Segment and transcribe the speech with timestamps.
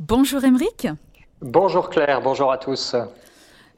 [0.00, 0.88] Bonjour Émeric.
[1.42, 2.96] Bonjour Claire, bonjour à tous.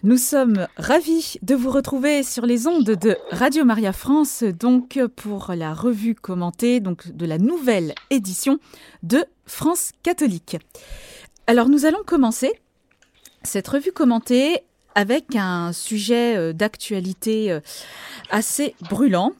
[0.04, 5.50] Nous sommes ravis de vous retrouver sur les ondes de Radio Maria France, donc pour
[5.56, 8.60] la revue commentée donc de la nouvelle édition
[9.02, 10.58] de France catholique.
[11.48, 12.52] Alors nous allons commencer
[13.42, 14.60] cette revue commentée
[14.94, 17.58] avec un sujet euh, d'actualité euh,
[18.30, 19.32] assez brûlant,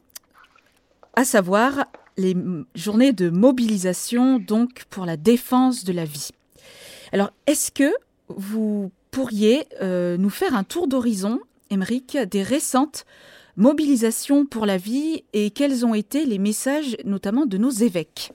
[1.15, 1.85] à savoir
[2.17, 2.35] les
[2.75, 6.31] journées de mobilisation donc pour la défense de la vie.
[7.13, 7.93] Alors est-ce que
[8.27, 11.39] vous pourriez euh, nous faire un tour d'horizon,
[11.69, 13.05] Émeric, des récentes
[13.55, 18.31] mobilisations pour la vie et quels ont été les messages notamment de nos évêques?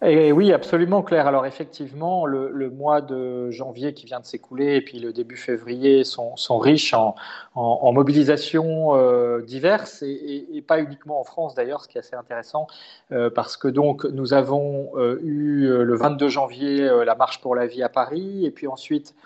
[0.00, 1.26] Et oui, absolument, Claire.
[1.26, 6.04] Alors effectivement, le, mois de janvier qui vient de s'écouler et puis le début février
[6.04, 7.16] sont, riches en,
[7.56, 12.14] en, mobilisations euh, diverses et, et, pas uniquement en France d'ailleurs, ce qui est assez
[12.14, 12.68] intéressant
[13.10, 17.66] euh, parce que donc nous avons euh, eu le 22 janvier la marche pour la
[17.66, 19.16] vie à Paris et puis ensuite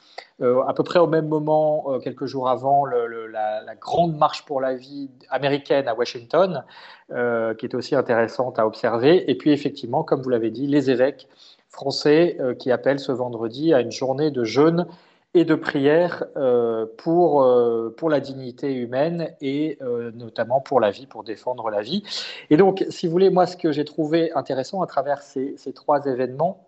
[0.42, 5.10] à peu près au même moment, quelques jours avant, la, grande marche pour la vie
[5.30, 6.64] américaine à Washington,
[7.08, 9.30] qui est aussi intéressante à observer.
[9.30, 11.28] Et puis effectivement, comme vous l'avez dit, les évêques
[11.68, 14.86] français qui appellent ce vendredi à une journée de jeûne
[15.34, 20.90] et de prière euh, pour, euh, pour la dignité humaine et euh, notamment pour la
[20.90, 22.02] vie, pour défendre la vie.
[22.50, 25.72] Et donc, si vous voulez, moi, ce que j'ai trouvé intéressant à travers ces, ces
[25.72, 26.66] trois événements,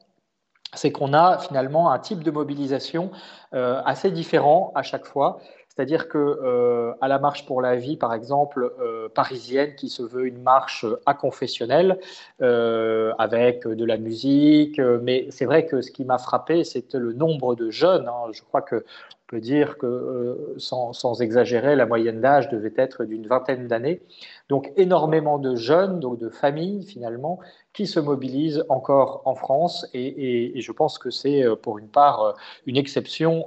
[0.74, 3.10] c'est qu'on a finalement un type de mobilisation
[3.52, 5.38] assez différent à chaque fois.
[5.74, 10.02] C'est-à-dire que euh, à la marche pour la vie, par exemple, euh, parisienne, qui se
[10.02, 10.86] veut une marche
[11.18, 11.98] confessionnelle
[12.42, 17.12] euh, avec de la musique, mais c'est vrai que ce qui m'a frappé, c'était le
[17.12, 18.06] nombre de jeunes.
[18.06, 18.30] Hein.
[18.32, 18.84] Je crois que
[19.26, 24.02] on peut dire que, sans, exagérer, la moyenne d'âge devait être d'une vingtaine d'années.
[24.50, 27.40] Donc énormément de jeunes, donc de familles finalement,
[27.72, 32.34] qui se mobilisent encore en France, et, je pense que c'est pour une part
[32.66, 33.46] une exception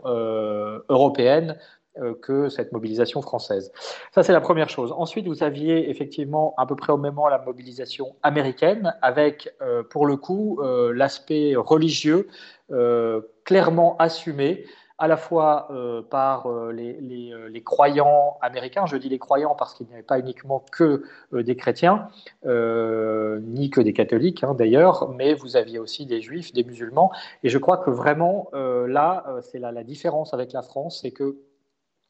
[0.89, 1.57] européenne
[2.21, 3.71] que cette mobilisation française.
[4.13, 4.93] Ça, c'est la première chose.
[4.95, 9.83] Ensuite, vous aviez effectivement à peu près au même moment la mobilisation américaine, avec euh,
[9.83, 12.27] pour le coup euh, l'aspect religieux
[13.45, 14.65] clairement assumé
[14.97, 15.69] à la fois
[16.09, 21.05] par les, croyants américains, je dis les croyants parce qu'il n'y avait pas uniquement que
[21.31, 22.09] des chrétiens,
[22.43, 27.09] ni que des catholiques hein, d'ailleurs, mais vous aviez aussi des juifs, des musulmans,
[27.41, 31.37] et je crois que vraiment là, c'est la différence avec la France, c'est que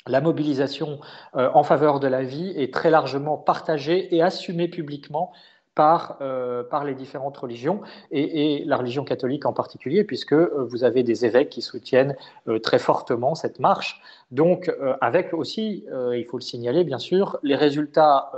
[0.08, 1.00] la mobilisation
[1.36, 5.32] euh, en faveur de la vie est très largement partagée et assumée publiquement
[5.76, 10.84] par, euh, par les différentes religions et, la religion catholique en particulier, puisque euh, vous
[10.84, 12.16] avez des évêques qui soutiennent
[12.64, 14.02] très fortement cette marche.
[14.32, 14.70] Donc,
[15.00, 18.34] avec aussi, il faut le signaler bien sûr, les résultats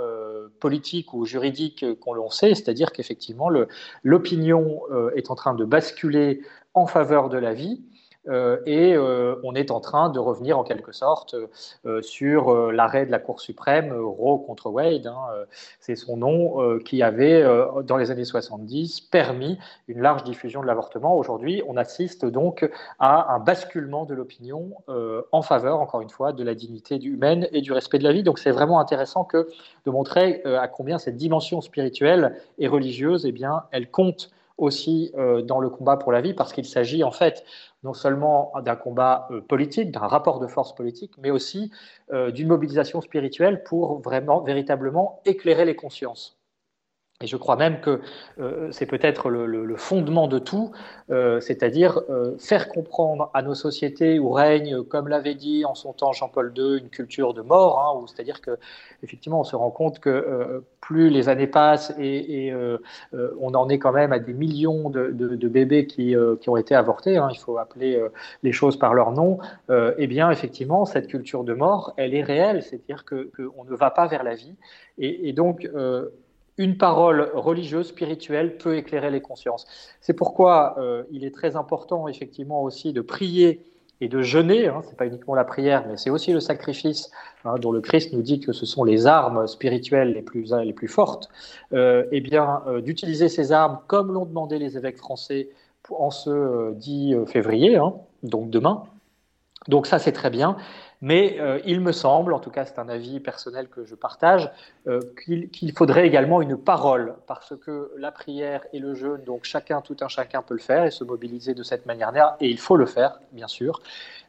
[0.60, 3.48] politiques ou juridiques qu'on l'on sait, c'est-à-dire qu'effectivement,
[4.04, 4.82] l'opinion
[5.16, 6.42] est en train de basculer
[6.74, 7.82] en faveur de la vie.
[8.28, 11.34] Euh, et euh, on est en train de revenir en quelque sorte
[11.86, 15.16] euh, sur l'arrêt de la Cour suprême, Roe contre Wade, hein,
[15.78, 17.44] c'est son nom, qui avait,
[17.84, 21.16] dans les années 70, permis une large diffusion de l'avortement.
[21.16, 24.72] Aujourd'hui, on assiste donc à un basculement de l'opinion
[25.32, 28.22] en faveur, encore une fois, de la dignité humaine et du respect de la vie.
[28.22, 33.64] Donc c'est vraiment intéressant de montrer à combien cette dimension spirituelle et religieuse, eh bien,
[33.72, 34.30] elle compte
[34.60, 35.12] aussi
[35.44, 37.44] dans le combat pour la vie, parce qu'il s'agit en fait
[37.82, 41.70] non seulement d'un combat euh, politique, d'un rapport de force politique, mais aussi
[42.12, 46.39] euh, d'une mobilisation spirituelle pour vraiment, véritablement éclairer les consciences.
[47.22, 48.00] Et je crois même que
[48.38, 50.72] euh, c'est peut-être le, fondement de tout,
[51.10, 55.92] euh, c'est-à-dire euh, faire comprendre à nos sociétés où règne, comme l'avait dit en son
[55.92, 58.52] temps Jean-Paul II, une culture de mort, hein, c'est-à-dire que
[59.02, 62.54] effectivement on se rend compte que plus les années passent et,
[63.12, 67.28] on en est quand même à des millions de, bébés qui, ont été avortés, hein,
[67.30, 68.02] il faut appeler
[68.42, 69.38] les choses par leur nom,
[69.68, 74.06] eh bien effectivement cette culture de mort, elle est réelle, c'est-à-dire qu'on ne va pas
[74.06, 74.56] vers la vie,
[74.96, 75.68] et, et donc
[76.58, 79.66] une parole religieuse, spirituelle peut éclairer les consciences.
[80.00, 83.64] C'est pourquoi euh, il est très important effectivement aussi de prier
[84.00, 84.68] et de jeûner.
[84.68, 87.10] Hein, ce n'est pas uniquement la prière, mais c'est aussi le sacrifice
[87.44, 90.72] hein, dont le Christ nous dit que ce sont les armes spirituelles les plus, les
[90.72, 91.28] plus fortes.
[91.72, 95.48] Euh, eh bien, euh, d'utiliser ces armes comme l'ont demandé les évêques français
[95.90, 98.84] en ce 10 février, hein, donc demain.
[99.68, 100.56] Donc ça, c'est très bien.
[101.02, 104.50] Mais euh, il me semble, en tout cas c'est un avis personnel que je partage,
[104.86, 109.80] euh, qu'il faudrait également une parole, parce que la prière et le jeûne, donc chacun,
[109.80, 112.76] tout un chacun peut le faire et se mobiliser de cette manière-là, et il faut
[112.76, 113.80] le faire, bien sûr.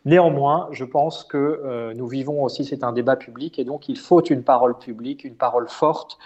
[0.06, 3.98] Néanmoins, je pense que euh, nous vivons aussi, c'est un débat public, et donc il
[3.98, 6.18] faut une parole publique, une parole forte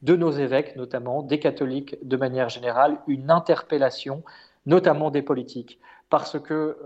[0.00, 4.22] de nos évêques, notamment des catholiques de manière générale, une interpellation,
[4.64, 5.78] notamment des politiques
[6.10, 6.76] parce que,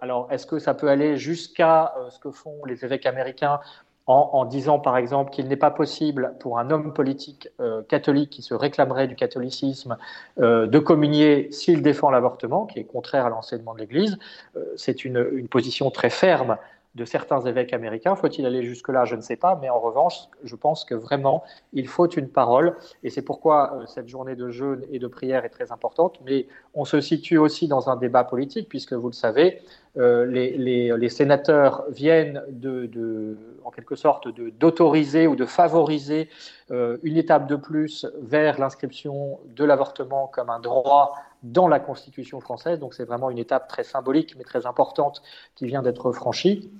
[0.00, 3.60] alors, est-ce que ça peut aller jusqu'à ce que font les évêques américains
[4.06, 8.42] en, disant par exemple qu'il n'est pas possible pour un homme politique euh, catholique qui
[8.42, 9.96] se réclamerait du catholicisme
[10.40, 14.18] euh, de communier s'il défend l'avortement, qui est contraire à l'enseignement de l'Église.
[14.56, 16.58] Euh, c'est une, une, position très ferme
[16.94, 18.14] de certains évêques américains.
[18.16, 19.04] Faut-il aller jusque-là?
[19.04, 21.42] Je ne sais pas, mais en revanche, je pense que vraiment,
[21.72, 25.44] il faut une parole, et c'est pourquoi euh, cette journée de jeûne et de prière
[25.44, 29.14] est très importante, mais on se situe aussi dans un débat politique, puisque vous le
[29.14, 29.62] savez,
[29.96, 36.28] euh, les, sénateurs viennent de, de en quelque sorte d'autoriser ou de favoriser
[36.70, 41.14] euh, une étape de plus vers l'inscription de l'avortement comme un droit
[41.44, 42.80] dans la Constitution française.
[42.80, 45.22] Donc c'est vraiment une étape très symbolique mais très importante
[45.54, 46.70] qui vient d'être franchie.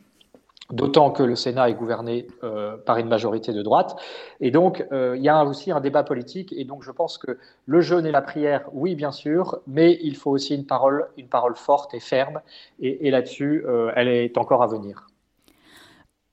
[0.72, 3.96] D'autant que le Sénat est gouverné euh, par une majorité de droite.
[4.40, 6.54] Et donc, euh, il y a aussi un débat politique.
[6.56, 10.16] Et donc, je pense que le jeûne et la prière, oui, bien sûr, mais il
[10.16, 12.40] faut aussi une parole, une parole forte et ferme.
[12.80, 15.06] Et, là-dessus, euh, elle est encore à venir.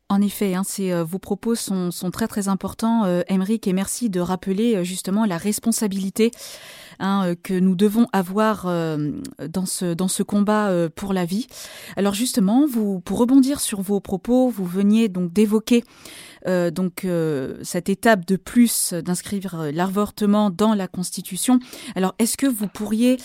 [0.08, 0.64] En effet, hein,
[1.04, 6.32] vos propos sont, très très importants, euh, et merci de rappeler justement la responsabilité
[7.02, 9.12] Hein, euh, que nous devons avoir euh,
[9.50, 11.48] dans ce dans ce combat euh, pour la vie.
[11.98, 15.84] Alors justement, vous pour rebondir sur vos propos, vous veniez donc d'évoquer
[16.74, 17.06] donc
[17.62, 21.60] cette étape de plus d'inscrire l'avortement dans la Constitution.
[21.96, 23.18] Alors est-ce que vous pourriez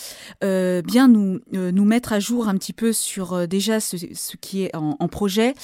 [0.43, 3.97] bien nous nous mettre à jour un petit peu sur déjà ce,
[4.37, 5.55] qui est en, en projet,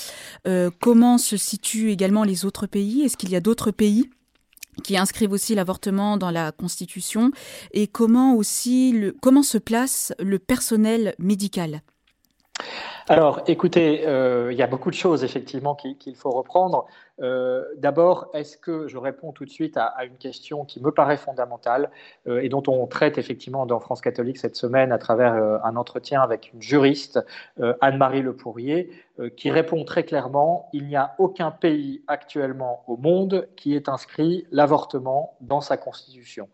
[0.80, 3.02] comment se situent également les autres pays?
[3.02, 4.08] Est-ce qu'il y a d'autres pays
[4.82, 7.30] qui inscrivent aussi l'avortement dans la Constitution
[7.72, 11.82] et comment aussi comment se place le personnel médical?
[13.12, 16.86] Alors, écoutez, euh, il y a beaucoup de choses effectivement qu'il faut reprendre.
[17.20, 21.18] Euh, d'abord, est-ce que je réponds tout de suite à, une question qui me paraît
[21.18, 21.90] fondamentale
[22.26, 26.22] euh, et dont on traite effectivement dans France catholique cette semaine à travers un entretien
[26.22, 27.20] avec une juriste,
[27.82, 28.88] Anne-Marie Le Pourrier,
[29.36, 34.46] qui répond très clairement il n'y a aucun pays actuellement au monde qui ait inscrit
[34.50, 36.48] l'avortement dans sa constitution.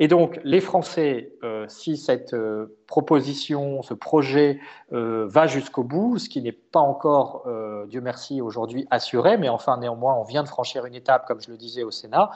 [0.00, 4.60] Et donc, les Français, euh, si cette euh, proposition, ce projet
[4.92, 7.46] euh, va jusqu'au bout, ce qui n'est pas encore,
[7.88, 11.50] Dieu merci, aujourd'hui assuré, mais enfin, néanmoins, on vient de franchir une étape, comme je
[11.50, 12.30] le disais au Sénat,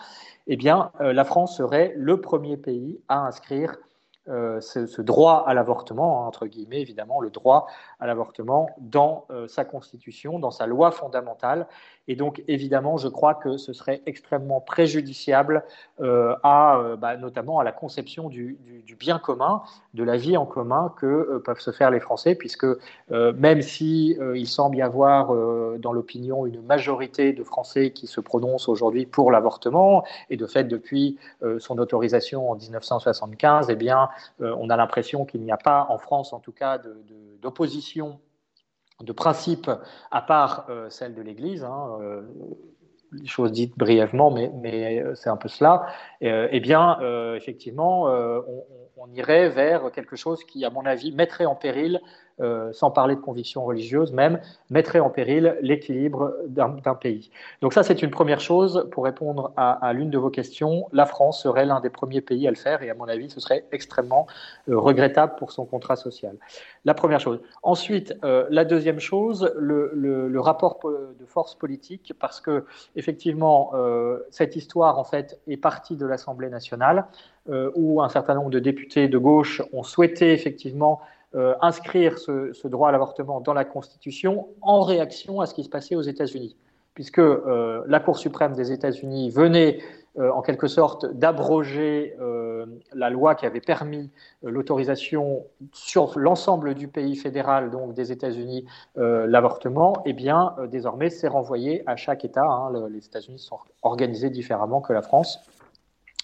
[0.47, 3.77] eh bien, la France serait le premier pays à inscrire
[4.27, 7.67] ce, droit à l'avortement, hein, entre guillemets évidemment, le droit
[8.01, 11.67] à l'avortement dans sa constitution, dans sa loi fondamentale.
[12.09, 15.65] Et donc évidemment, je crois que ce serait extrêmement préjudiciable
[16.01, 18.59] euh, à, bah, notamment à la conception du,
[18.99, 19.63] bien commun,
[19.95, 22.67] de la vie en commun que peuvent se faire les Français, puisque
[23.11, 25.35] même si il semble y avoir
[25.79, 30.65] dans l'opinion une majorité de Français qui se prononcent aujourd'hui pour l'avortement, et de fait
[30.65, 31.19] depuis
[31.59, 34.09] son autorisation en 1975, eh bien
[34.41, 36.79] euh, on a l'impression qu'il n'y a pas, en France en tout cas,
[37.41, 38.15] d'opposition de,
[39.13, 39.71] principe
[40.11, 41.65] à part euh, celle de l'Église.
[41.65, 42.23] Hein, euh,
[43.13, 45.85] les choses dites brièvement, mais, c'est un peu cela,
[46.23, 46.99] eh bien,
[47.37, 52.01] effectivement, on, irait vers quelque chose qui, à mon avis, mettrait en péril
[52.43, 57.31] euh, sans parler de convictions religieuses même, mettrait en péril l'équilibre d'un pays.
[57.61, 60.89] Donc ça, c'est une première chose pour répondre à, l'une de vos questions.
[60.93, 63.39] La France serait l'un des premiers pays à le faire et à mon avis, ce
[63.39, 64.27] serait extrêmement
[64.69, 66.37] euh, regrettable pour son contrat social.
[66.85, 67.41] La première chose.
[67.63, 72.65] Ensuite, euh, la deuxième chose, le, rapport de force politique, parce que
[72.97, 73.73] effectivement,
[74.31, 77.07] cette histoire en fait est partie de l'Assemblée nationale,
[77.49, 81.01] où un certain nombre de députés de gauche ont souhaité effectivement
[81.35, 85.71] euh, inscrire ce, droit à l'avortement dans la Constitution en réaction à ce qui se
[85.71, 86.57] passait aux États-Unis,
[86.93, 89.79] puisque euh, la Cour suprême des États-Unis venait
[90.19, 92.15] euh, en quelque sorte d'abroger
[92.93, 94.11] la loi qui avait permis
[94.43, 101.83] l'autorisation sur l'ensemble du pays fédéral, donc des États-Unis, l'avortement, eh bien désormais c'est renvoyé
[101.87, 102.45] à chaque État.
[102.45, 102.89] Hein.
[102.91, 105.41] les États-Unis sont organisés différemment que la France.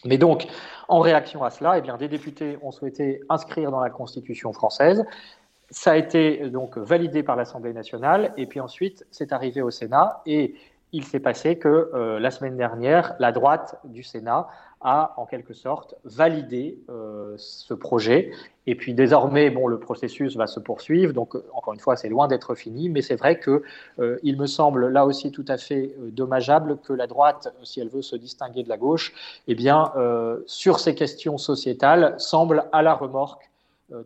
[0.05, 0.47] Mais donc,
[0.89, 5.05] en réaction à cela, eh bien, des députés ont souhaité inscrire dans la Constitution française.
[5.71, 10.23] Ça a été donc validé par l'Assemblée nationale, et puis ensuite, c'est arrivé au Sénat,
[10.25, 10.55] et
[10.93, 14.49] il s'est passé que euh, la semaine dernière, la droite du Sénat
[14.81, 18.31] a en quelque sorte validé euh, ce projet.
[18.67, 21.13] Et puis désormais, bon, le processus va se poursuivre.
[21.13, 23.63] Donc encore une fois, c'est loin d'être fini, mais c'est vrai que
[23.99, 27.89] euh, il me semble là aussi tout à fait dommageable que la droite, si elle
[27.89, 29.13] veut se distinguer de la gauche,
[29.47, 29.93] eh bien,
[30.47, 33.51] sur ces questions sociétales, semble à la remorque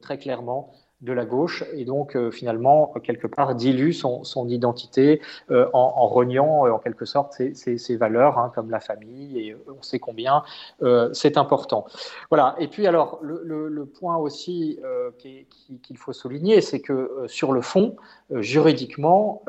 [0.00, 6.66] très clairement de la gauche et donc finalement quelque part dilue son, identité en, reniant
[6.66, 10.42] en quelque sorte ses, valeurs hein, comme la famille et on sait combien
[11.12, 11.86] c'est important.
[12.30, 12.54] Voilà.
[12.58, 14.78] Et puis alors le, point aussi
[15.18, 17.96] qu'il faut souligner, c'est que sur le fond,
[18.30, 19.42] juridiquement,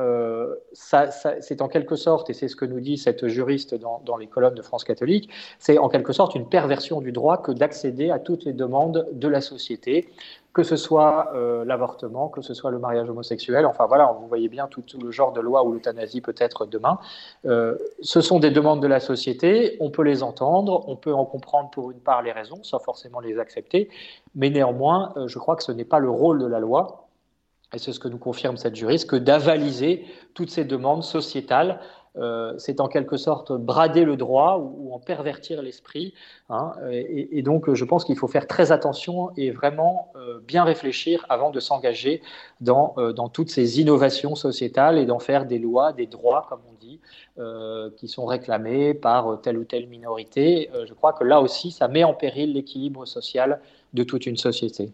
[0.74, 4.27] c'est en quelque sorte, et c'est ce que nous dit cette juriste dans, dans les
[4.27, 5.29] colonnes de France catholique,
[5.60, 9.27] c'est en quelque sorte une perversion du droit que d'accéder à toutes les demandes de
[9.27, 10.10] la société,
[10.53, 13.65] que ce soit euh, l'avortement, que ce soit le mariage homosexuel.
[13.65, 17.00] Enfin voilà, vous voyez bien tout, le genre de loi où l'euthanasie peut être demain.
[17.45, 21.25] Euh, ce sont des demandes de la société, on peut les entendre, on peut en
[21.25, 23.89] comprendre pour une part les raisons, sans forcément les accepter,
[24.36, 27.00] mais néanmoins, euh, je crois que ce n'est pas le rôle de la loi
[27.74, 30.05] et c'est ce que nous confirme cette juriste, que d'avaliser
[30.36, 31.79] toutes ces demandes sociétales
[32.15, 36.13] euh, c'est en quelque sorte brader le droit ou, en pervertir l'esprit.
[36.50, 41.25] Hein, et, donc, je pense qu'il faut faire très attention et vraiment euh, bien réfléchir
[41.29, 42.22] avant de s'engager
[42.67, 46.74] euh, dans, toutes ces innovations sociétales et d'en faire des lois, des droits, comme on
[46.79, 47.00] dit,
[47.98, 50.70] qui sont réclamés par telle ou telle minorité.
[50.86, 53.60] je crois que là aussi, ça met en péril l'équilibre social
[53.93, 54.93] de toute une société.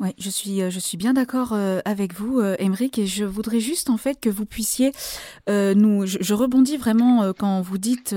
[0.00, 3.60] Oui, je suis, euh, je suis bien d'accord euh, avec vous, euh, et je voudrais
[3.60, 4.92] juste en fait que vous puissiez
[5.46, 6.06] nous.
[6.06, 8.14] Je, rebondis vraiment quand vous dites,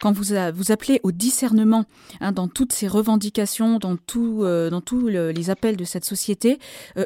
[0.00, 1.84] quand vous vous appelez au discernement
[2.20, 6.58] hein, dans toutes ces revendications, dans tout, dans tous les appels de cette société.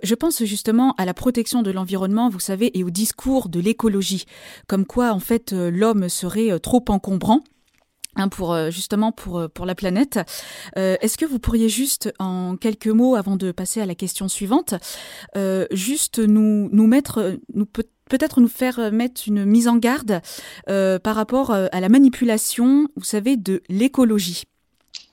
[0.02, 4.26] je pense justement à la protection de l'environnement, vous savez, et au discours de l'écologie,
[4.68, 7.42] comme quoi en fait l'homme serait trop encombrant.
[8.16, 10.18] Hein, pour euh, justement pour euh, pour la planète.
[10.76, 14.26] Euh, est-ce que vous pourriez juste en quelques mots avant de passer à la question
[14.28, 14.74] suivante,
[15.70, 20.20] juste nous nous mettre nous peut-être nous faire mettre une mise en garde
[20.66, 24.49] par rapport à la manipulation, vous savez, de l'écologie?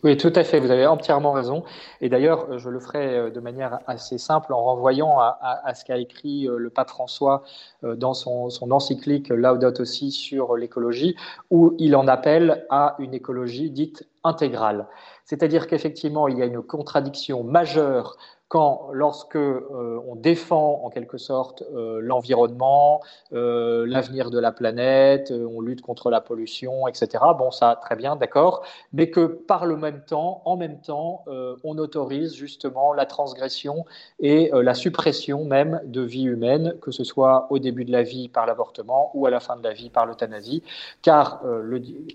[0.03, 1.63] Oui, tout à fait, vous avez entièrement raison.
[2.01, 5.97] Et d'ailleurs, je le ferai euh, de manière assez simple en renvoyant à, ce qu'a
[5.97, 7.41] écrit euh, le pape François
[7.83, 11.15] euh, dans son, encyclique Laudato Si sur l'écologie,
[11.49, 14.85] où il en appelle à une écologie dite intégrale.
[15.25, 21.17] C'est-à-dire qu'effectivement, il y a une contradiction majeure quand, lorsque euh, on défend en quelque
[21.17, 23.01] sorte euh, l'environnement,
[23.33, 27.23] euh, l'avenir de la planète, on lutte contre la pollution, etc.
[27.37, 31.25] Bon, ça, très bien, d'accord, mais que par le même temps, en même temps,
[31.63, 33.85] on autorise justement la transgression
[34.19, 38.29] et la suppression même de vie humaine, que ce soit au début de la vie
[38.29, 40.63] par l'avortement ou à la fin de la vie par l'euthanasie,
[41.01, 41.41] car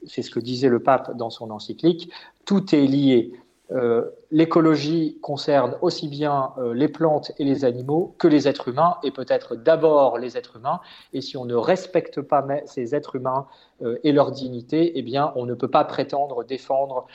[0.07, 2.11] c'est ce que disait le pape dans son encyclique,
[2.45, 3.33] tout est lié.
[3.75, 8.97] Euh, l'écologie concerne aussi bien euh, les plantes et les animaux que les êtres humains,
[9.02, 10.81] et peut-être d'abord les êtres humains.
[11.12, 13.47] Et si on ne respecte pas ces êtres humains
[13.83, 17.07] euh, et leur dignité, eh bien, on ne peut pas prétendre défendre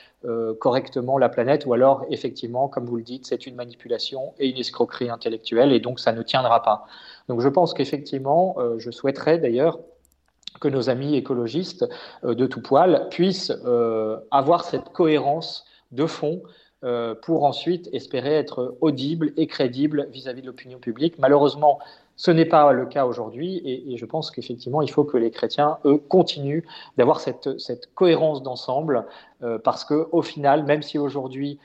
[0.60, 4.58] correctement la planète, ou alors, effectivement, comme vous le dites, c'est une manipulation et une
[4.58, 6.86] escroquerie intellectuelle, et donc ça ne tiendra pas.
[7.30, 9.80] Donc je pense qu'effectivement, je souhaiterais d'ailleurs
[10.60, 11.88] que nos amis écologistes
[12.24, 13.54] de tout poil puissent
[14.32, 16.42] avoir cette cohérence de fond
[16.84, 21.18] euh, pour ensuite espérer être audible et crédible vis-à-vis de l'opinion publique.
[21.18, 21.80] Malheureusement,
[22.16, 25.78] ce n'est pas le cas aujourd'hui et, je pense qu'effectivement, il faut que les chrétiens,
[25.86, 26.64] eux, continuent
[26.98, 29.06] d'avoir cette, cette, cohérence d'ensemble
[29.44, 31.60] euh, parce qu'au final, même si aujourd'hui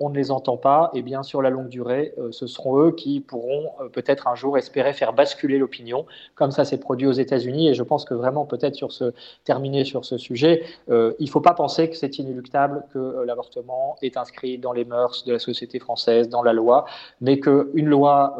[0.00, 2.78] on ne les entend pas, et eh bien sur la longue durée, euh, ce seront
[2.78, 7.12] eux qui pourront peut-être un jour espérer faire basculer l'opinion, comme ça s'est produit aux
[7.12, 7.68] États-Unis.
[7.68, 9.12] Et je pense que vraiment, peut-être sur ce
[9.44, 14.16] terminer sur ce sujet, il ne faut pas penser que c'est inéluctable que l'avortement est
[14.16, 16.86] inscrit dans les mœurs de la société française, dans la loi,
[17.20, 18.38] mais qu'une loi,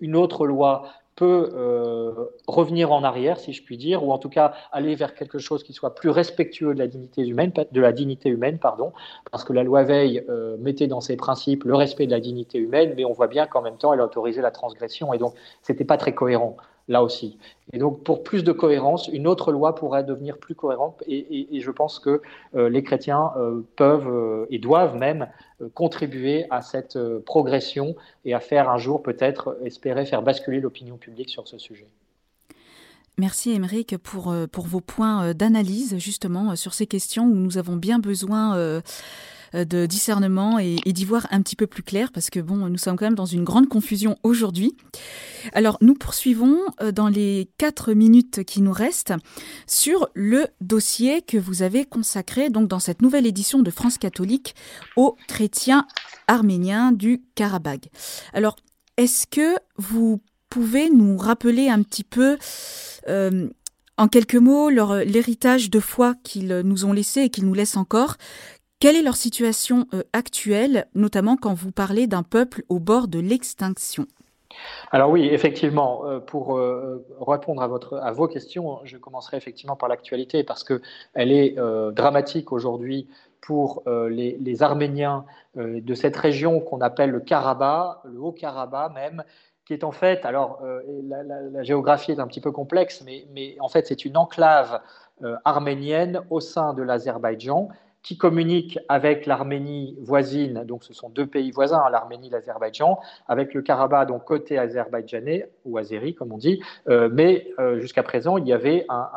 [0.00, 0.84] une autre loi
[1.18, 2.12] peut euh,
[2.46, 5.64] revenir en arrière, si je puis dire, ou en tout cas aller vers quelque chose
[5.64, 8.92] qui soit plus respectueux de la dignité humaine, pardon,
[9.32, 12.58] parce que la loi Veil euh, mettait dans ses principes le respect de la dignité
[12.58, 15.84] humaine, mais on voit bien qu'en même temps, elle autorisait la transgression, et donc c'était
[15.84, 16.56] pas très cohérent
[16.88, 17.38] là aussi.
[17.72, 21.02] Et donc, pour plus de cohérence, une autre loi pourrait devenir plus cohérente.
[21.06, 22.22] Et, je pense que
[22.54, 25.28] euh, les chrétiens euh, peuvent euh, et doivent même
[25.74, 31.30] contribuer à cette progression et à faire un jour peut-être espérer faire basculer l'opinion publique
[31.30, 31.88] sur ce sujet.
[33.18, 37.98] Merci Émeric pour, pour vos points d'analyse justement sur ces questions où nous avons bien
[37.98, 38.80] besoin
[39.54, 42.96] de discernement et, d'y voir un petit peu plus clair parce que bon, nous sommes
[42.96, 44.76] quand même dans une grande confusion aujourd'hui.
[45.52, 49.14] Alors, nous poursuivons euh, dans les quatre minutes qui nous restent
[49.66, 54.54] sur le dossier que vous avez consacré donc dans cette nouvelle édition de France catholique
[54.96, 55.86] aux chrétiens
[56.26, 57.88] arméniens du Karabagh.
[58.32, 58.56] Alors,
[58.96, 62.38] est-ce que vous pouvez nous rappeler un petit peu
[63.08, 63.48] euh,
[63.96, 68.16] en quelques mots, l'héritage de foi qu'ils nous ont laissé et qu'ils nous laissent encore,
[68.80, 74.06] Quelle est leur situation actuelle, notamment quand vous parlez d'un peuple au bord de l'extinction?
[74.92, 76.60] Alors oui, effectivement, pour
[77.20, 81.56] répondre à, votre, à vos questions, je commencerai effectivement par l'actualité parce qu'elle est
[81.92, 83.08] dramatique aujourd'hui
[83.40, 85.24] pour les, Arméniens
[85.56, 89.24] de cette région qu'on appelle le Karabakh, le Haut-Karabakh même,
[89.68, 93.54] qui est en fait, alors euh, la, géographie est un petit peu complexe, mais, mais
[93.60, 94.80] en fait c'est une enclave
[95.22, 97.68] euh, arménienne au sein de l'Azerbaïdjan
[98.08, 102.98] qui communique avec l'Arménie voisine, donc ce sont deux pays voisins, hein, l'Arménie et l'Azerbaïdjan,
[103.26, 108.38] avec le Karabakh, donc côté azerbaïdjanais, ou azéri comme on dit, euh, mais jusqu'à présent,
[108.38, 109.10] il y avait un,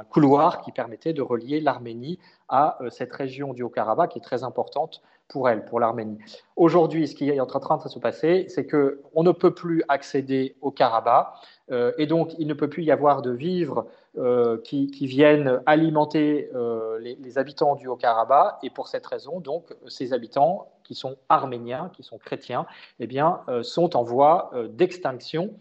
[0.00, 2.18] un, couloir qui permettait de relier l'Arménie
[2.48, 5.00] à cette région du Haut-Karabakh qui est très importante
[5.32, 6.18] pour elle, pour l'Arménie.
[6.56, 10.54] Aujourd'hui, ce qui est en train de se passer, c'est qu'on ne peut plus accéder
[10.60, 11.28] au Karabakh,
[11.70, 13.86] euh, et donc il ne peut plus y avoir de vivres
[14.18, 20.12] euh, qui, viennent alimenter euh, les, habitants du Haut-Karabakh, et pour cette raison, donc, ces
[20.12, 22.66] habitants qui sont arméniens, qui sont chrétiens,
[23.00, 25.54] eh bien, sont en voie d'extinction,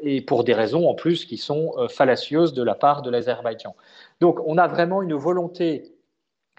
[0.00, 3.76] et pour des raisons en plus qui sont fallacieuses de la part de l'Azerbaïdjan.
[4.20, 5.92] Donc on a vraiment une volonté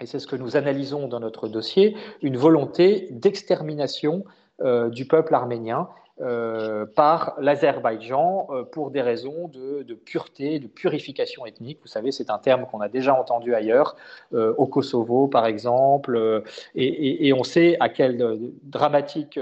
[0.00, 4.24] et c'est ce que nous analysons dans notre dossier, une volonté d'extermination
[4.62, 5.88] euh, du peuple arménien
[6.20, 11.78] euh, par l'Azerbaïdjan euh, pour des raisons de, pureté, de purification ethnique.
[11.80, 13.96] Vous savez, c'est un terme qu'on a déjà entendu ailleurs,
[14.32, 16.42] au Kosovo par exemple,
[16.74, 19.40] et, on sait à quelles dramatiques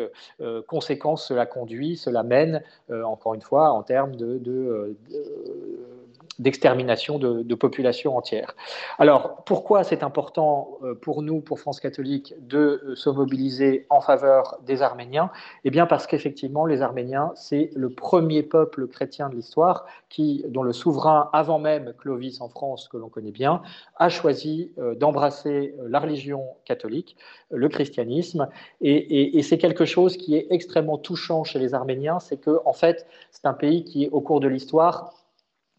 [0.67, 2.63] conséquences cela conduit, cela mène,
[3.05, 4.97] encore une fois, en termes de
[6.39, 8.55] d'extermination de, populations entières.
[8.99, 14.01] Alors, pourquoi c'est important euh, pour nous, pour France catholique, de euh, se mobiliser en
[14.01, 15.31] faveur des Arméniens?
[15.65, 20.63] Eh bien, parce qu'effectivement, les Arméniens, c'est le premier peuple chrétien de l'histoire qui, dont
[20.63, 23.61] le souverain, avant même Clovis en France, que l'on connaît bien,
[23.97, 27.17] a choisi euh, d'embrasser la religion catholique,
[27.51, 28.49] le christianisme,
[28.81, 32.73] et, et c'est quelque chose qui est extrêmement touchant chez les Arméniens, c'est que, en
[32.73, 35.15] fait, c'est un pays qui, au cours de l'histoire,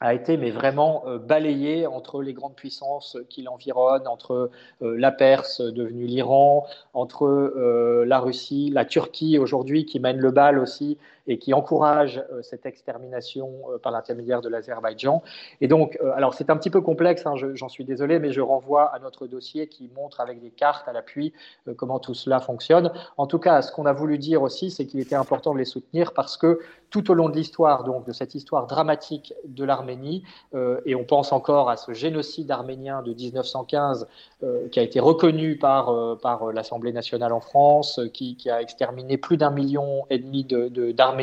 [0.01, 4.49] a été mais vraiment euh, balayé entre les grandes puissances qui l'environnent, entre
[4.81, 10.31] euh, la Perse devenue l'Iran, entre euh, la Russie, la Turquie aujourd'hui qui mène le
[10.31, 10.97] bal aussi
[11.29, 15.23] et qui encourage cette extermination par l'intermédiaire de l'Azerbaïdjan.
[15.61, 18.85] Et donc, alors c'est un petit peu complexe, hein, j'en suis désolé, mais je renvoie
[18.85, 21.33] à notre dossier qui montre avec des cartes à l'appui
[21.77, 22.91] comment tout cela fonctionne.
[23.17, 25.65] En tout cas, ce qu'on a voulu dire aussi, c'est qu'il était important de les
[25.65, 30.23] soutenir parce que tout au long de l'histoire, donc de cette histoire dramatique de l'Arménie,
[30.55, 34.07] euh, et on pense encore à ce génocide arménien de 1915
[34.43, 39.17] euh, qui a été reconnu par, euh, par l'Assemblée nationale en France, qui, a exterminé
[39.17, 41.18] plus d'un million et demi d'Arméniens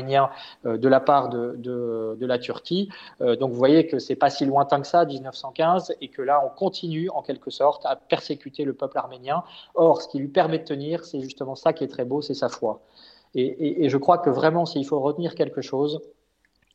[0.89, 2.89] la part de, de la Turquie.
[3.21, 6.49] donc vous voyez que c'est pas si lointain que ça, 1915, et que là on
[6.49, 9.43] continue en quelque sorte à persécuter le peuple arménien.
[9.75, 12.35] Or, ce qui lui permet de tenir, c'est justement ça qui est très beau, c'est
[12.35, 12.81] sa foi.
[13.35, 16.01] Et, je crois que vraiment, s'il faut retenir quelque chose,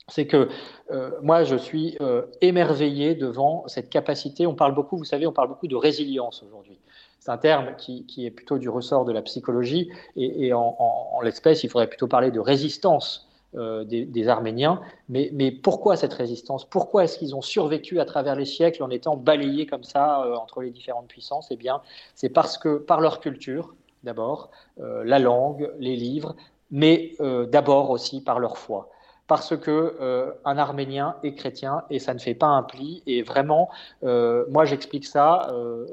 [0.07, 0.49] c'est que
[0.91, 4.45] euh, moi, je suis euh, émerveillé devant cette capacité.
[4.45, 6.79] On parle beaucoup, vous savez, on parle beaucoup de résilience aujourd'hui.
[7.21, 11.69] C'est un terme qui, est plutôt du ressort de la psychologie, et, en, l'espèce, il
[11.69, 14.81] faudrait plutôt parler de résistance euh, des, Arméniens.
[15.07, 16.65] Mais, pourquoi cette résistance?
[16.65, 20.61] Pourquoi est-ce qu'ils ont survécu à travers les siècles en étant balayés comme ça entre
[20.61, 21.47] les différentes puissances?
[21.51, 21.81] Eh bien,
[22.15, 26.35] c'est parce que par leur culture, d'abord, la langue, les livres,
[26.71, 28.89] mais euh, d'abord aussi par leur foi.
[29.31, 33.01] Parce que euh, un Arménien est chrétien et ça ne fait pas un pli.
[33.07, 33.69] Et vraiment,
[34.03, 35.47] euh, moi j'explique ça,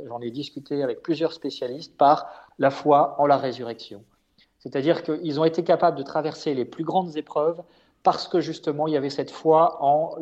[0.09, 2.27] j'en ai discuté avec plusieurs spécialistes, par
[2.59, 4.03] la foi en la résurrection.
[4.59, 7.63] C'est-à-dire qu'ils ont été capables de traverser les plus grandes épreuves
[8.03, 10.17] parce que justement il y avait cette foi en,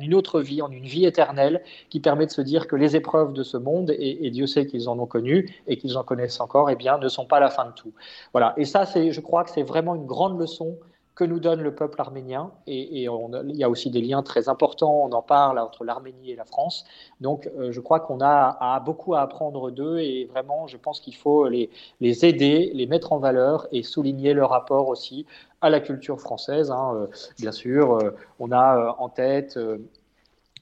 [0.00, 3.32] une autre vie, en une vie éternelle, qui permet de se dire que les épreuves
[3.32, 6.68] de ce monde, et, Dieu sait qu'ils en ont connu et qu'ils en connaissent encore,
[6.68, 7.92] eh bien, ne sont pas la fin de tout.
[8.32, 8.52] Voilà.
[8.58, 10.76] Et ça, je crois que c'est vraiment une grande leçon
[11.14, 12.50] que nous donne le peuple arménien.
[12.66, 16.36] Et, il y a aussi des liens très importants, on en parle, entre l'Arménie et
[16.36, 16.84] la France.
[17.20, 21.14] Donc euh, je crois qu'on a, beaucoup à apprendre d'eux et vraiment, je pense qu'il
[21.14, 25.26] faut les, aider, les mettre en valeur et souligner leur rapport aussi
[25.60, 26.70] à la culture française.
[26.70, 26.92] Hein.
[26.94, 27.06] Euh,
[27.38, 29.58] bien sûr, euh, on a en tête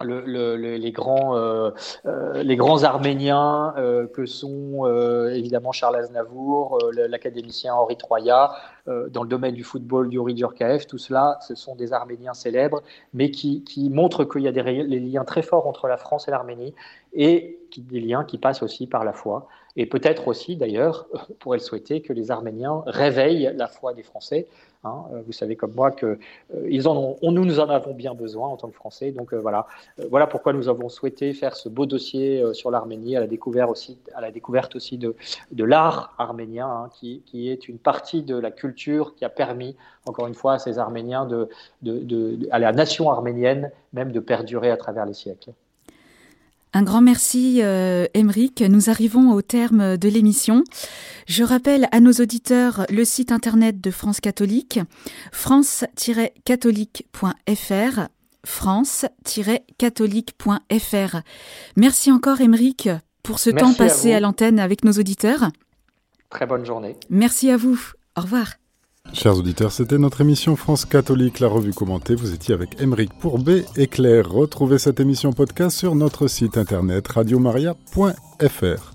[0.05, 1.71] les, grands, euh,
[2.07, 4.87] euh, les grands Arméniens euh, que sont
[5.33, 8.53] évidemment Charles Aznavour, l'académicien Henri Troyat,
[8.87, 12.83] dans le domaine du football, Yuri Djorkaeff, tout cela, ce sont des Arméniens célèbres,
[13.15, 16.31] mais qui, qui montrent qu'il y a des liens très forts entre la France et
[16.31, 16.75] l'Arménie
[17.13, 19.49] et des liens qui passent aussi par la foi.
[19.77, 21.07] Et peut-être aussi, d'ailleurs,
[21.39, 24.47] pourrait le souhaiter, que les Arméniens réveillent la foi des Français.
[24.85, 25.05] Hein.
[25.13, 26.19] Euh, vous savez comme moi que
[26.55, 26.69] euh,
[27.23, 29.13] nous, en avons bien besoin en tant que Français.
[29.13, 33.27] Donc euh, voilà, pourquoi nous avons souhaité faire ce beau dossier sur l'Arménie, à la
[33.27, 33.71] découverte
[34.75, 39.77] aussi, de, l'art arménien, hein, qui, est une partie de la culture qui a permis,
[40.07, 41.29] encore une fois, à ces Arméniens
[42.51, 45.53] à la nation arménienne même de perdurer à travers les siècles.
[46.75, 50.65] Un grand merci, euh, Nous arrivons au terme de l'émission.
[51.27, 54.81] Je rappelle à nos auditeurs le site internet de France Catholique,
[55.33, 58.09] france-catholique.fr
[58.45, 61.17] france-catholique.fr.
[61.77, 62.89] Merci encore, Émeric,
[63.23, 65.51] pour ce temps passé à l'antenne avec nos auditeurs.
[66.31, 66.97] Très bonne journée.
[67.11, 67.79] Merci à vous.
[68.17, 68.55] Au revoir.
[69.13, 72.15] Chers auditeurs, c'était notre émission France Catholique, la revue commentée.
[72.15, 74.29] Vous étiez avec Émeric Pourbet et Claire.
[74.29, 78.92] Retrouvez cette émission podcast sur notre site internet radiomaria.fr.